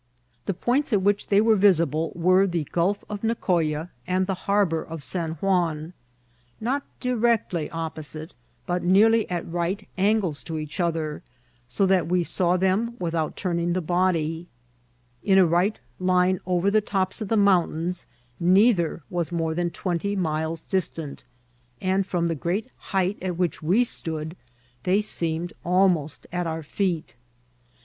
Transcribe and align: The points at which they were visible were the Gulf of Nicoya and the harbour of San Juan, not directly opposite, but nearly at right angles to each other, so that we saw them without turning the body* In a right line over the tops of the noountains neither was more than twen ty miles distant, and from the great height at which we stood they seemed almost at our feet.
The 0.47 0.55
points 0.55 0.91
at 0.93 1.03
which 1.03 1.27
they 1.27 1.39
were 1.41 1.55
visible 1.55 2.11
were 2.15 2.47
the 2.47 2.63
Gulf 2.71 3.03
of 3.07 3.23
Nicoya 3.23 3.91
and 4.07 4.25
the 4.25 4.33
harbour 4.49 4.81
of 4.81 5.03
San 5.03 5.33
Juan, 5.33 5.93
not 6.59 6.81
directly 6.99 7.69
opposite, 7.69 8.33
but 8.65 8.81
nearly 8.81 9.29
at 9.29 9.47
right 9.47 9.87
angles 9.99 10.41
to 10.45 10.57
each 10.57 10.79
other, 10.79 11.21
so 11.67 11.85
that 11.85 12.07
we 12.07 12.23
saw 12.23 12.57
them 12.57 12.95
without 12.97 13.35
turning 13.37 13.73
the 13.73 13.79
body* 13.79 14.47
In 15.21 15.37
a 15.37 15.45
right 15.45 15.79
line 15.99 16.39
over 16.47 16.71
the 16.71 16.81
tops 16.81 17.21
of 17.21 17.27
the 17.27 17.37
noountains 17.37 18.07
neither 18.39 19.03
was 19.11 19.31
more 19.31 19.53
than 19.53 19.69
twen 19.69 19.99
ty 19.99 20.15
miles 20.15 20.65
distant, 20.65 21.25
and 21.79 22.07
from 22.07 22.25
the 22.25 22.33
great 22.33 22.71
height 22.75 23.19
at 23.21 23.37
which 23.37 23.61
we 23.61 23.83
stood 23.83 24.35
they 24.81 24.99
seemed 24.99 25.53
almost 25.63 26.25
at 26.31 26.47
our 26.47 26.63
feet. 26.63 27.15